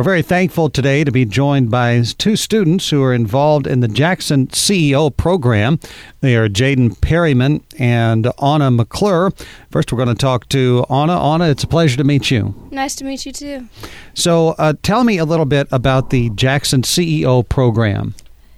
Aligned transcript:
We're 0.00 0.04
very 0.04 0.22
thankful 0.22 0.70
today 0.70 1.04
to 1.04 1.12
be 1.12 1.26
joined 1.26 1.70
by 1.70 2.02
two 2.16 2.34
students 2.34 2.88
who 2.88 3.02
are 3.02 3.12
involved 3.12 3.66
in 3.66 3.80
the 3.80 3.86
Jackson 3.86 4.46
CEO 4.46 5.14
program. 5.14 5.78
They 6.22 6.36
are 6.36 6.48
Jaden 6.48 6.98
Perryman 7.02 7.62
and 7.78 8.24
Auna 8.38 8.74
McClure. 8.74 9.30
First, 9.70 9.92
we're 9.92 10.02
going 10.02 10.08
to 10.08 10.18
talk 10.18 10.48
to 10.48 10.86
Auna. 10.88 11.18
Auna, 11.18 11.50
it's 11.50 11.64
a 11.64 11.66
pleasure 11.66 11.98
to 11.98 12.04
meet 12.04 12.30
you. 12.30 12.54
Nice 12.70 12.94
to 12.94 13.04
meet 13.04 13.26
you 13.26 13.32
too. 13.32 13.68
So, 14.14 14.54
uh, 14.56 14.72
tell 14.82 15.04
me 15.04 15.18
a 15.18 15.26
little 15.26 15.44
bit 15.44 15.68
about 15.70 16.08
the 16.08 16.30
Jackson 16.30 16.80
CEO 16.80 17.46
program. 17.46 18.14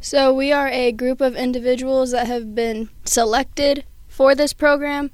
So, 0.00 0.32
we 0.32 0.52
are 0.52 0.68
a 0.68 0.92
group 0.92 1.20
of 1.20 1.34
individuals 1.34 2.12
that 2.12 2.28
have 2.28 2.54
been 2.54 2.90
selected 3.04 3.84
for 4.06 4.36
this 4.36 4.52
program, 4.52 5.10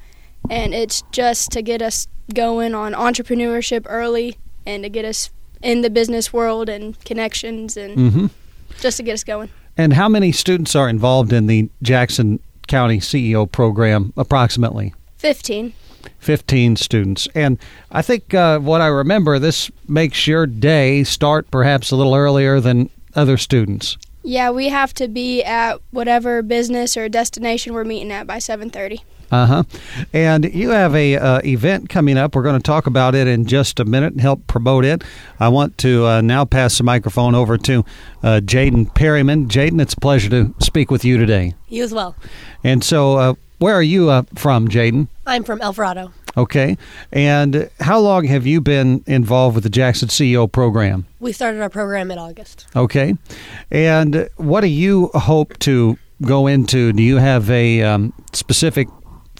and 0.50 0.74
it's 0.74 1.02
just 1.12 1.50
to 1.52 1.62
get 1.62 1.80
us 1.80 2.08
going 2.34 2.74
on 2.74 2.92
entrepreneurship 2.92 3.86
early 3.88 4.36
and 4.66 4.82
to 4.82 4.90
get 4.90 5.06
us 5.06 5.30
in 5.62 5.82
the 5.82 5.90
business 5.90 6.32
world 6.32 6.68
and 6.68 7.02
connections 7.04 7.76
and 7.76 7.96
mm-hmm. 7.96 8.26
just 8.80 8.96
to 8.96 9.02
get 9.02 9.14
us 9.14 9.24
going. 9.24 9.50
And 9.76 9.92
how 9.92 10.08
many 10.08 10.32
students 10.32 10.74
are 10.74 10.88
involved 10.88 11.32
in 11.32 11.46
the 11.46 11.70
Jackson 11.82 12.40
County 12.66 12.98
CEO 12.98 13.50
program 13.50 14.12
approximately? 14.16 14.94
15. 15.18 15.72
15 16.18 16.76
students. 16.76 17.28
And 17.34 17.58
I 17.90 18.02
think 18.02 18.32
uh, 18.34 18.58
what 18.58 18.80
I 18.80 18.86
remember, 18.86 19.38
this 19.38 19.70
makes 19.88 20.26
your 20.26 20.46
day 20.46 21.04
start 21.04 21.50
perhaps 21.50 21.90
a 21.90 21.96
little 21.96 22.14
earlier 22.14 22.60
than 22.60 22.90
other 23.14 23.36
students. 23.36 23.96
Yeah, 24.22 24.50
we 24.50 24.68
have 24.68 24.92
to 24.94 25.08
be 25.08 25.42
at 25.42 25.80
whatever 25.90 26.42
business 26.42 26.96
or 26.96 27.08
destination 27.08 27.72
we're 27.72 27.84
meeting 27.84 28.12
at 28.12 28.26
by 28.26 28.36
7:30. 28.36 29.00
Uh 29.30 29.46
huh. 29.46 29.62
And 30.12 30.52
you 30.52 30.70
have 30.70 30.94
a 30.94 31.16
uh, 31.16 31.40
event 31.44 31.88
coming 31.88 32.18
up. 32.18 32.34
We're 32.34 32.42
going 32.42 32.56
to 32.56 32.62
talk 32.62 32.86
about 32.86 33.14
it 33.14 33.28
in 33.28 33.46
just 33.46 33.78
a 33.78 33.84
minute 33.84 34.12
and 34.12 34.20
help 34.20 34.46
promote 34.46 34.84
it. 34.84 35.04
I 35.38 35.48
want 35.48 35.78
to 35.78 36.06
uh, 36.06 36.20
now 36.20 36.44
pass 36.44 36.78
the 36.78 36.84
microphone 36.84 37.34
over 37.34 37.56
to 37.58 37.84
uh, 38.22 38.40
Jaden 38.42 38.92
Perryman. 38.94 39.48
Jaden, 39.48 39.80
it's 39.80 39.94
a 39.94 40.00
pleasure 40.00 40.30
to 40.30 40.54
speak 40.60 40.90
with 40.90 41.04
you 41.04 41.16
today. 41.16 41.54
You 41.68 41.84
as 41.84 41.94
well. 41.94 42.16
And 42.64 42.82
so, 42.82 43.16
uh, 43.16 43.34
where 43.58 43.74
are 43.74 43.82
you 43.82 44.10
uh, 44.10 44.22
from, 44.34 44.68
Jaden? 44.68 45.08
I'm 45.26 45.44
from 45.44 45.60
Elverado. 45.60 46.12
Okay. 46.36 46.76
And 47.12 47.70
how 47.80 47.98
long 47.98 48.24
have 48.24 48.46
you 48.46 48.60
been 48.60 49.04
involved 49.06 49.54
with 49.54 49.64
the 49.64 49.70
Jackson 49.70 50.08
CEO 50.08 50.50
program? 50.50 51.06
We 51.18 51.32
started 51.32 51.60
our 51.60 51.70
program 51.70 52.10
in 52.10 52.18
August. 52.18 52.66
Okay. 52.74 53.14
And 53.70 54.28
what 54.36 54.62
do 54.62 54.68
you 54.68 55.08
hope 55.14 55.58
to 55.60 55.98
go 56.22 56.46
into? 56.46 56.92
Do 56.92 57.02
you 57.02 57.16
have 57.16 57.50
a 57.50 57.82
um, 57.82 58.12
specific 58.32 58.88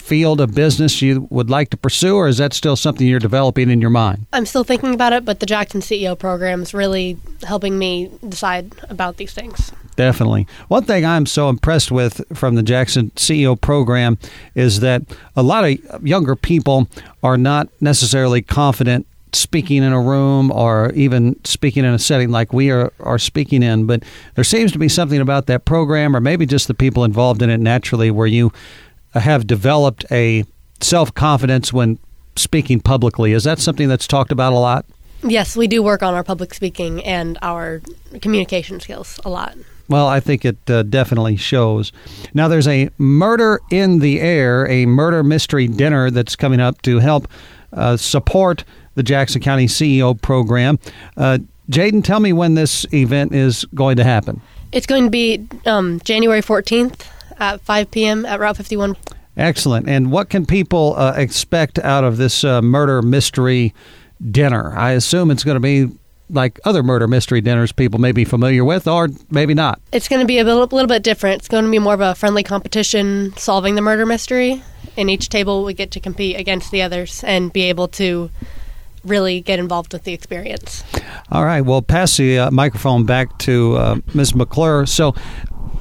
field 0.00 0.40
of 0.40 0.54
business 0.54 1.02
you 1.02 1.26
would 1.30 1.50
like 1.50 1.70
to 1.70 1.76
pursue, 1.76 2.16
or 2.16 2.28
is 2.28 2.38
that 2.38 2.52
still 2.52 2.76
something 2.76 3.06
you're 3.06 3.18
developing 3.20 3.70
in 3.70 3.80
your 3.80 3.90
mind? 3.90 4.26
I'm 4.32 4.46
still 4.46 4.64
thinking 4.64 4.94
about 4.94 5.12
it, 5.12 5.24
but 5.24 5.40
the 5.40 5.46
Jackson 5.46 5.80
CEO 5.80 6.18
program 6.18 6.62
is 6.62 6.74
really 6.74 7.16
helping 7.44 7.78
me 7.78 8.10
decide 8.28 8.72
about 8.88 9.16
these 9.16 9.32
things. 9.32 9.72
Definitely. 9.96 10.46
One 10.68 10.84
thing 10.84 11.04
I'm 11.04 11.26
so 11.26 11.48
impressed 11.48 11.90
with 11.90 12.22
from 12.32 12.54
the 12.54 12.62
Jackson 12.62 13.10
CEO 13.16 13.60
program 13.60 14.18
is 14.54 14.80
that 14.80 15.02
a 15.36 15.42
lot 15.42 15.64
of 15.64 16.06
younger 16.06 16.36
people 16.36 16.88
are 17.22 17.36
not 17.36 17.68
necessarily 17.80 18.40
confident 18.40 19.06
speaking 19.32 19.82
in 19.82 19.92
a 19.92 20.00
room 20.00 20.50
or 20.50 20.90
even 20.92 21.42
speaking 21.44 21.84
in 21.84 21.92
a 21.92 21.98
setting 21.98 22.30
like 22.30 22.52
we 22.52 22.70
are, 22.70 22.92
are 23.00 23.18
speaking 23.18 23.62
in. 23.62 23.86
But 23.86 24.02
there 24.34 24.44
seems 24.44 24.72
to 24.72 24.78
be 24.78 24.88
something 24.88 25.20
about 25.20 25.46
that 25.46 25.64
program, 25.64 26.16
or 26.16 26.20
maybe 26.20 26.46
just 26.46 26.68
the 26.68 26.74
people 26.74 27.04
involved 27.04 27.42
in 27.42 27.50
it 27.50 27.60
naturally, 27.60 28.10
where 28.10 28.26
you 28.26 28.52
have 29.18 29.46
developed 29.46 30.04
a 30.10 30.44
self 30.80 31.12
confidence 31.14 31.72
when 31.72 31.98
speaking 32.36 32.80
publicly. 32.80 33.32
Is 33.32 33.44
that 33.44 33.58
something 33.58 33.88
that's 33.88 34.06
talked 34.06 34.32
about 34.32 34.52
a 34.52 34.58
lot? 34.58 34.86
Yes, 35.22 35.56
we 35.56 35.66
do 35.66 35.82
work 35.82 36.02
on 36.02 36.14
our 36.14 36.24
public 36.24 36.54
speaking 36.54 37.04
and 37.04 37.38
our 37.42 37.82
communication 38.22 38.80
skills 38.80 39.20
a 39.24 39.30
lot. 39.30 39.54
Well, 39.88 40.06
I 40.06 40.20
think 40.20 40.44
it 40.44 40.58
uh, 40.70 40.84
definitely 40.84 41.36
shows. 41.36 41.92
Now, 42.32 42.48
there's 42.48 42.68
a 42.68 42.90
murder 42.96 43.60
in 43.70 43.98
the 43.98 44.20
air, 44.20 44.66
a 44.70 44.86
murder 44.86 45.22
mystery 45.24 45.66
dinner 45.66 46.10
that's 46.10 46.36
coming 46.36 46.60
up 46.60 46.80
to 46.82 47.00
help 47.00 47.28
uh, 47.72 47.96
support 47.96 48.64
the 48.94 49.02
Jackson 49.02 49.42
County 49.42 49.66
CEO 49.66 50.20
program. 50.20 50.78
Uh, 51.16 51.38
Jaden, 51.70 52.04
tell 52.04 52.20
me 52.20 52.32
when 52.32 52.54
this 52.54 52.86
event 52.94 53.34
is 53.34 53.64
going 53.74 53.96
to 53.96 54.04
happen. 54.04 54.40
It's 54.72 54.86
going 54.86 55.04
to 55.04 55.10
be 55.10 55.46
um, 55.66 56.00
January 56.04 56.40
14th 56.40 57.04
at 57.40 57.60
5 57.62 57.90
p.m. 57.90 58.24
at 58.26 58.38
Route 58.38 58.56
51. 58.56 58.96
Excellent. 59.36 59.88
And 59.88 60.12
what 60.12 60.28
can 60.28 60.44
people 60.44 60.94
uh, 60.96 61.14
expect 61.16 61.78
out 61.78 62.04
of 62.04 62.18
this 62.18 62.44
uh, 62.44 62.60
murder 62.60 63.00
mystery 63.02 63.74
dinner? 64.30 64.76
I 64.76 64.92
assume 64.92 65.30
it's 65.30 65.44
going 65.44 65.56
to 65.56 65.60
be 65.60 65.90
like 66.28 66.60
other 66.64 66.82
murder 66.82 67.08
mystery 67.08 67.40
dinners 67.40 67.72
people 67.72 67.98
may 67.98 68.12
be 68.12 68.24
familiar 68.24 68.64
with, 68.64 68.86
or 68.86 69.08
maybe 69.30 69.54
not. 69.54 69.80
It's 69.92 70.08
going 70.08 70.20
to 70.20 70.26
be 70.26 70.38
a 70.38 70.44
little, 70.44 70.64
little 70.64 70.86
bit 70.86 71.02
different. 71.02 71.40
It's 71.40 71.48
going 71.48 71.64
to 71.64 71.70
be 71.70 71.78
more 71.78 71.94
of 71.94 72.00
a 72.00 72.14
friendly 72.14 72.42
competition 72.42 73.34
solving 73.36 73.74
the 73.74 73.82
murder 73.82 74.06
mystery. 74.06 74.62
In 74.96 75.08
each 75.08 75.28
table, 75.28 75.64
we 75.64 75.74
get 75.74 75.90
to 75.92 76.00
compete 76.00 76.38
against 76.38 76.70
the 76.70 76.82
others 76.82 77.24
and 77.24 77.52
be 77.52 77.62
able 77.62 77.88
to 77.88 78.30
really 79.04 79.40
get 79.40 79.58
involved 79.58 79.92
with 79.92 80.04
the 80.04 80.12
experience. 80.12 80.84
All 81.30 81.44
right. 81.44 81.62
Well, 81.62 81.82
pass 81.82 82.16
the 82.16 82.38
uh, 82.38 82.50
microphone 82.50 83.06
back 83.06 83.38
to 83.38 83.76
uh, 83.76 84.00
Ms. 84.14 84.34
McClure. 84.34 84.86
So, 84.86 85.14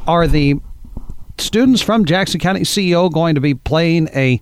are 0.07 0.27
the 0.27 0.55
students 1.39 1.81
from 1.81 2.05
Jackson 2.05 2.39
County 2.39 2.61
CEO 2.61 3.11
going 3.11 3.35
to 3.35 3.41
be 3.41 3.53
playing 3.53 4.09
a 4.15 4.41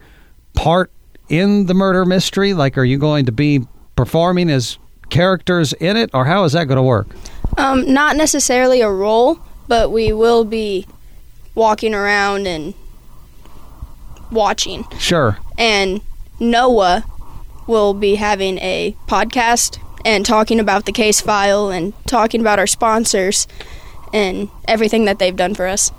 part 0.54 0.92
in 1.30 1.66
the 1.66 1.74
murder 1.74 2.06
mystery? 2.06 2.54
Like, 2.54 2.78
are 2.78 2.84
you 2.84 2.98
going 2.98 3.26
to 3.26 3.32
be 3.32 3.62
performing 3.96 4.50
as 4.50 4.78
characters 5.10 5.74
in 5.74 5.98
it, 5.98 6.10
or 6.14 6.26
how 6.26 6.44
is 6.44 6.54
that 6.54 6.66
going 6.66 6.78
to 6.78 6.84
work? 6.84 7.08
Um, 7.58 7.92
not 7.94 8.16
necessarily 8.16 8.82
a 8.82 8.90
role, 8.90 9.40
but 9.68 9.92
we 9.92 10.14
will 10.14 10.44
be 10.44 10.86
walking 11.56 11.94
around 11.94 12.48
and 12.48 12.74
watching. 14.32 14.86
Sure. 15.00 15.38
And 15.58 16.02
Noah 16.40 17.04
will 17.66 17.94
be 17.94 18.16
having 18.16 18.58
a 18.60 18.96
podcast 19.08 19.80
and 20.06 20.26
talking 20.26 20.60
about 20.60 20.86
the 20.86 20.92
case 20.92 21.20
file 21.20 21.70
and 21.70 21.94
talking 22.06 22.42
about 22.42 22.60
our 22.60 22.68
sponsors 22.68 23.48
and 24.14 24.50
everything 24.68 25.06
that 25.06 25.20
they've 25.20 25.36
done 25.36 25.54
for 25.54 25.68
us. 25.68 25.92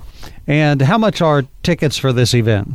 And 0.49 0.81
how 0.81 0.97
much 0.97 1.21
are 1.21 1.45
tickets 1.63 1.99
for 1.99 2.13
this 2.13 2.35
event? 2.35 2.71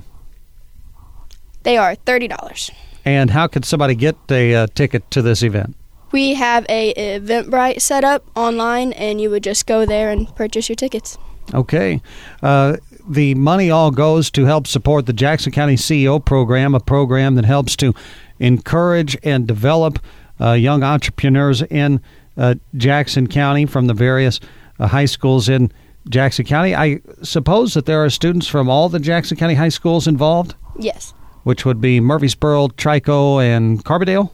They 1.63 1.75
are 1.75 1.95
$30. 1.95 2.72
And 3.03 3.31
how 3.31 3.47
could 3.47 3.66
somebody 3.66 3.95
get 3.95 4.16
a 4.29 4.56
uh, 4.56 4.67
ticket 4.75 5.09
to 5.11 5.22
this 5.22 5.41
event? 5.41 5.75
We 6.12 6.35
have 6.35 6.66
a 6.69 6.94
Eventbrite 6.94 7.81
set 7.81 8.03
up 8.03 8.23
online, 8.35 8.94
and 8.94 9.19
you 9.19 9.31
would 9.31 9.44
just 9.44 9.66
go 9.66 9.85
there 9.85 10.12
and 10.12 10.33
purchase 10.35 10.69
your 10.69 10.75
tickets. 10.75 11.17
Okay. 11.53 12.01
Uh, 12.44 12.78
the 13.09 13.33
money 13.33 13.72
all 13.72 13.89
goes 13.89 14.29
to 14.31 14.45
help 14.45 14.67
support 14.67 15.07
the 15.07 15.13
Jackson 15.13 15.51
County 15.51 15.75
CEO 15.75 16.23
program, 16.23 16.75
a 16.75 16.79
program 16.79 17.33
that 17.35 17.45
helps 17.45 17.75
to 17.78 17.94
encourage 18.39 19.17
and 19.23 19.47
develop 19.47 20.00
uh, 20.39 20.51
young 20.51 20.83
entrepreneurs 20.83 21.63
in 21.63 22.00
uh, 22.38 22.56
Jackson 22.78 23.28
County 23.28 23.66
from 23.66 23.88
the 23.88 23.94
various 23.94 24.39
uh, 24.79 24.88
high 24.88 25.06
schools 25.06 25.50
in 25.50 25.72
Jackson 26.09 26.45
County. 26.45 26.75
I 26.75 27.01
suppose 27.21 27.73
that 27.73 27.85
there 27.85 28.03
are 28.03 28.09
students 28.09 28.47
from 28.47 28.69
all 28.69 28.89
the 28.89 28.99
Jackson 28.99 29.37
County 29.37 29.55
high 29.55 29.69
schools 29.69 30.07
involved? 30.07 30.55
Yes. 30.77 31.13
Which 31.43 31.65
would 31.65 31.81
be 31.81 31.99
Murphysboro, 31.99 32.71
Trico, 32.73 33.43
and 33.43 33.83
Carbondale, 33.83 34.31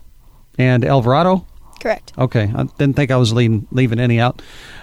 and 0.58 0.84
Elverado? 0.84 1.46
Correct. 1.80 2.12
Okay. 2.18 2.52
I 2.54 2.64
didn't 2.64 2.96
think 2.96 3.10
I 3.10 3.18
was 3.18 3.34
leaving, 3.34 3.68
leaving 3.72 4.00
any 4.00 4.20
out. 4.20 4.42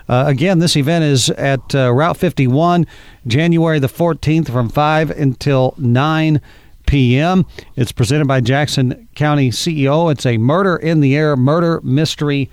Uh, 0.08 0.24
again, 0.26 0.58
this 0.60 0.76
event 0.76 1.04
is 1.04 1.28
at 1.30 1.74
uh, 1.74 1.92
Route 1.92 2.16
51, 2.16 2.86
January 3.26 3.78
the 3.78 3.88
14th 3.88 4.50
from 4.50 4.68
5 4.68 5.10
until 5.10 5.74
9 5.76 6.40
p.m. 6.86 7.44
It's 7.74 7.92
presented 7.92 8.26
by 8.26 8.40
Jackson 8.40 9.08
County 9.14 9.50
CEO. 9.50 10.10
It's 10.10 10.24
a 10.24 10.38
murder 10.38 10.76
in 10.76 11.00
the 11.00 11.16
air 11.16 11.36
murder 11.36 11.80
mystery 11.82 12.50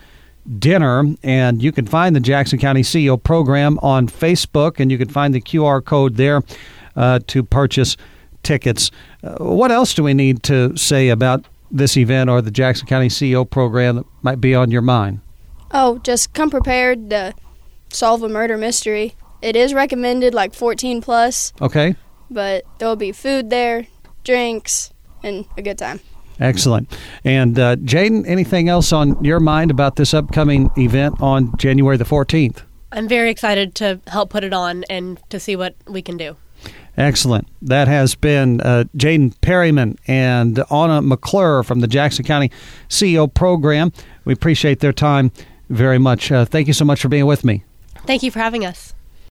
dinner. 0.60 1.06
And 1.24 1.62
you 1.62 1.72
can 1.72 1.86
find 1.86 2.16
the 2.16 2.20
Jackson 2.20 2.60
County 2.60 2.82
CEO 2.82 3.22
program 3.22 3.80
on 3.82 4.08
Facebook, 4.08 4.80
and 4.80 4.92
you 4.92 4.98
can 4.98 5.10
find 5.10 5.34
the 5.34 5.42
QR 5.42 5.84
code 5.84 6.18
there 6.18 6.42
uh, 6.96 7.20
to 7.28 7.44
purchase 7.44 7.98
tickets. 8.44 8.92
Uh, 9.24 9.36
what 9.38 9.72
else 9.72 9.94
do 9.94 10.04
we 10.04 10.14
need 10.14 10.44
to 10.44 10.76
say 10.78 11.10
about 11.10 11.46
this 11.72 11.98
event 11.98 12.30
or 12.30 12.42
the 12.42 12.52
Jackson 12.52 12.88
County 12.88 13.08
CEO 13.08 13.50
program 13.50 13.98
that 13.98 14.06
might 14.22 14.42
be 14.42 14.54
on 14.54 14.72
your 14.72 14.82
mind? 14.82 15.22
Oh, 15.72 15.98
just 16.00 16.34
come 16.34 16.50
prepared 16.50 17.10
to 17.10 17.34
solve 17.90 18.22
a 18.22 18.30
murder 18.30 18.58
mystery. 18.58 19.16
It 19.42 19.56
is 19.56 19.74
recommended 19.74 20.34
like 20.34 20.54
14 20.54 21.02
plus. 21.02 21.52
Okay. 21.62 21.96
But 22.30 22.64
there 22.78 22.88
will 22.88 22.96
be 22.96 23.12
food 23.12 23.50
there, 23.50 23.88
drinks, 24.24 24.94
and 25.24 25.46
a 25.58 25.62
good 25.62 25.78
time. 25.78 26.00
Excellent. 26.40 26.96
And 27.24 27.58
uh, 27.60 27.76
Jaden, 27.78 28.28
anything 28.28 28.70
else 28.70 28.92
on 28.92 29.24
your 29.24 29.40
mind 29.40 29.72
about 29.72 29.96
this 29.96 30.14
upcoming 30.14 30.72
event 30.78 31.22
on 31.22 31.56
January 31.58 31.98
the 31.98 32.06
14th? 32.06 32.64
I'm 32.92 33.08
very 33.08 33.30
excited 33.30 33.76
to 33.76 34.00
help 34.08 34.30
put 34.30 34.44
it 34.44 34.54
on 34.54 34.84
and 34.90 35.20
to 35.30 35.40
see 35.40 35.56
what 35.56 35.76
we 35.88 36.02
can 36.02 36.18
do. 36.18 36.36
Excellent. 36.96 37.48
That 37.62 37.88
has 37.88 38.14
been 38.14 38.62
uh, 38.62 38.84
Jaden 38.96 39.34
Perryman 39.42 39.98
and 40.08 40.58
Auna 40.58 41.04
McClure 41.04 41.64
from 41.64 41.80
the 41.80 41.88
Jackson 41.88 42.24
County 42.24 42.52
CEO 42.88 43.34
program. 43.34 43.92
We 44.26 44.34
appreciate 44.34 44.80
their 44.80 44.94
time 44.94 45.32
very 45.70 45.98
much. 45.98 46.32
Uh, 46.32 46.46
thank 46.46 46.68
you 46.68 46.74
so 46.74 46.86
much 46.86 47.02
for 47.02 47.10
being 47.10 47.26
with 47.26 47.44
me. 47.44 47.64
Thank 48.06 48.22
you 48.22 48.30
for 48.30 48.40
having 48.40 48.64
us. 48.64 48.94